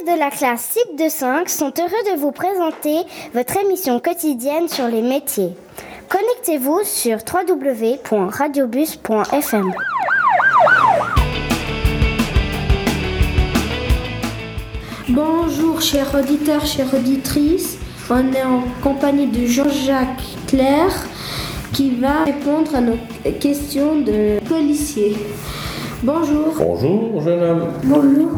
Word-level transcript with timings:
élèves 0.00 0.14
de 0.14 0.18
la 0.18 0.30
classe 0.30 0.72
CIP 0.72 0.98
de 0.98 1.08
5 1.08 1.48
sont 1.48 1.72
heureux 1.78 2.14
de 2.14 2.18
vous 2.18 2.32
présenter 2.32 2.96
votre 3.34 3.56
émission 3.56 4.00
quotidienne 4.00 4.68
sur 4.68 4.88
les 4.88 5.02
métiers. 5.02 5.54
Connectez-vous 6.08 6.80
sur 6.84 7.18
www.radiobus.fm. 7.18 9.72
Bonjour 15.08 15.80
chers 15.80 16.12
auditeurs, 16.14 16.66
chères 16.66 16.92
auditrices. 16.94 17.78
On 18.10 18.32
est 18.32 18.42
en 18.42 18.62
compagnie 18.82 19.28
de 19.28 19.46
Jean-Jacques 19.46 20.36
Claire 20.46 20.92
qui 21.72 21.96
va 21.96 22.24
répondre 22.24 22.74
à 22.74 22.80
nos 22.80 22.98
questions 23.40 24.00
de 24.00 24.40
policiers. 24.48 25.16
Bonjour. 26.02 26.54
Bonjour, 26.58 27.20
jeune 27.22 27.42
homme. 27.42 27.68
Bonjour. 27.84 28.30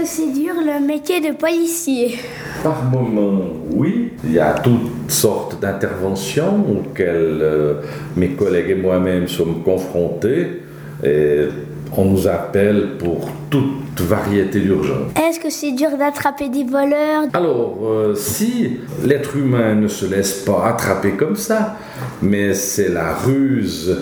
Est-ce 0.00 0.16
que 0.16 0.22
c'est 0.22 0.32
dur 0.40 0.54
le 0.56 0.86
métier 0.86 1.20
de 1.20 1.34
policier 1.36 2.16
Par 2.62 2.84
moment, 2.84 3.42
oui. 3.74 4.12
Il 4.24 4.32
y 4.32 4.38
a 4.38 4.54
toutes 4.54 5.10
sortes 5.10 5.60
d'interventions 5.60 6.64
auxquelles 6.70 7.38
euh, 7.42 7.74
mes 8.16 8.30
collègues 8.30 8.70
et 8.70 8.74
moi-même 8.76 9.28
sommes 9.28 9.62
confrontés. 9.62 10.62
Et 11.04 11.48
on 11.96 12.04
nous 12.06 12.26
appelle 12.28 12.96
pour 12.98 13.28
toute 13.50 14.00
variété 14.00 14.60
d'urgences. 14.60 15.12
Est-ce 15.20 15.38
que 15.40 15.50
c'est 15.50 15.72
dur 15.72 15.90
d'attraper 15.98 16.48
des 16.48 16.64
voleurs? 16.64 17.24
Alors, 17.34 17.78
euh, 17.84 18.14
si 18.14 18.78
l'être 19.04 19.36
humain 19.36 19.74
ne 19.74 19.88
se 19.88 20.06
laisse 20.06 20.32
pas 20.44 20.66
attraper 20.68 21.10
comme 21.12 21.36
ça, 21.36 21.76
mais 22.22 22.54
c'est 22.54 22.88
la 22.88 23.12
ruse 23.14 23.98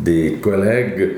des 0.00 0.38
collègues 0.40 1.08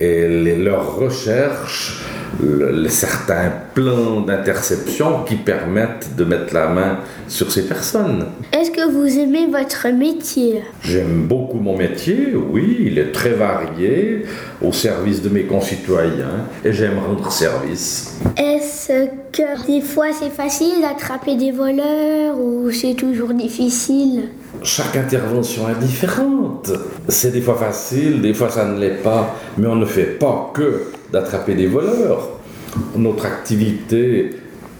et 0.00 0.26
les- 0.28 0.56
leurs 0.56 0.96
recherches, 0.96 2.02
le- 2.42 2.88
certains 2.88 3.50
plans 3.74 4.20
d'interception 4.20 5.24
qui 5.26 5.36
permettent 5.36 6.14
de 6.16 6.24
mettre 6.24 6.54
la 6.54 6.68
main 6.68 6.98
sur 7.28 7.50
ces 7.50 7.66
personnes. 7.66 8.26
Est-ce 8.52 8.70
que 8.70 8.90
vous 8.90 9.18
aimez 9.18 9.46
votre 9.46 9.86
métier? 9.92 10.62
J'aime 10.82 11.26
beaucoup 11.26 11.58
mon 11.58 11.76
métier, 11.76 12.34
oui, 12.34 12.78
il 12.86 12.98
est 12.98 13.12
très 13.12 13.30
varié, 13.30 14.24
au 14.62 14.72
service 14.72 15.22
de 15.22 15.28
mes 15.28 15.42
concitoyens, 15.44 16.46
et 16.64 16.72
j'aime 16.72 16.98
rendre 16.98 17.30
service. 17.30 18.18
Est-ce 18.36 19.06
que 19.32 19.66
des 19.66 19.80
fois 19.80 20.06
c'est 20.18 20.30
facile 20.30 20.80
d'attraper 20.80 21.36
des 21.36 21.50
voleurs 21.52 22.38
ou 22.38 22.70
c'est 22.70 22.94
toujours 22.94 23.32
difficile? 23.34 24.24
Chaque 24.62 24.96
intervention 24.96 25.68
est 25.68 25.78
différente. 25.84 26.72
C'est 27.08 27.30
des 27.32 27.42
fois 27.42 27.56
facile, 27.56 28.22
des 28.22 28.32
fois 28.32 28.48
ça 28.48 28.64
ne 28.64 28.78
l'est 28.80 29.02
pas, 29.02 29.36
mais 29.58 29.66
on 29.66 29.76
ne 29.76 29.84
fait 29.84 30.18
pas 30.18 30.50
que 30.54 30.84
d'attraper 31.12 31.54
des 31.54 31.66
voleurs. 31.66 32.28
Notre 32.96 33.26
activité, 33.26 34.30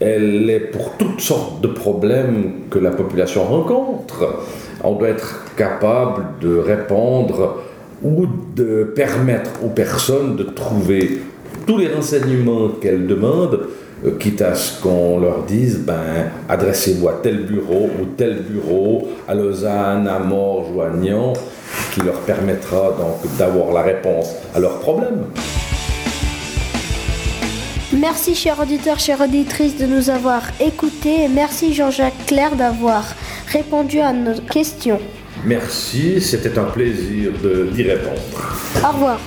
elle 0.00 0.48
est 0.50 0.60
pour 0.60 0.92
toutes 0.96 1.20
sortes 1.20 1.60
de 1.60 1.68
problèmes 1.68 2.52
que 2.70 2.78
la 2.78 2.90
population 2.90 3.44
rencontre. 3.44 4.44
On 4.82 4.94
doit 4.94 5.08
être 5.08 5.44
capable 5.56 6.24
de 6.40 6.56
répondre 6.56 7.58
ou 8.02 8.26
de 8.56 8.92
permettre 8.96 9.50
aux 9.64 9.68
personnes 9.68 10.36
de 10.36 10.42
trouver 10.42 11.20
tous 11.66 11.78
les 11.78 11.88
renseignements 11.88 12.68
qu'elles 12.80 13.06
demandent, 13.06 13.60
euh, 14.04 14.16
quitte 14.18 14.42
à 14.42 14.54
ce 14.54 14.82
qu'on 14.82 15.20
leur 15.20 15.44
dise, 15.44 15.78
ben, 15.78 16.30
adressez-vous 16.48 17.08
à 17.08 17.20
tel 17.22 17.44
bureau 17.44 17.88
ou 18.00 18.06
tel 18.16 18.42
bureau, 18.42 19.08
à 19.28 19.34
Lausanne, 19.34 20.08
à 20.08 20.18
Morges 20.18 20.66
ou 20.74 20.80
à 20.80 20.90
Nyon, 20.90 21.34
qui 21.94 22.00
leur 22.00 22.18
permettra 22.20 22.96
donc 22.98 23.36
d'avoir 23.38 23.72
la 23.72 23.82
réponse 23.82 24.34
à 24.54 24.58
leurs 24.58 24.80
problèmes. 24.80 25.26
Merci 27.92 28.34
chers 28.34 28.58
auditeurs, 28.58 28.98
chères 28.98 29.20
auditrices 29.20 29.76
de 29.76 29.86
nous 29.86 30.08
avoir 30.08 30.42
écoutés 30.60 31.24
et 31.24 31.28
merci 31.28 31.74
Jean-Jacques 31.74 32.26
Claire 32.26 32.56
d'avoir 32.56 33.04
répondu 33.48 34.00
à 34.00 34.12
nos 34.12 34.40
questions. 34.40 34.98
Merci, 35.44 36.20
c'était 36.20 36.58
un 36.58 36.64
plaisir 36.64 37.32
de- 37.42 37.68
d'y 37.72 37.82
répondre. 37.82 38.56
Au 38.82 38.92
revoir. 38.92 39.18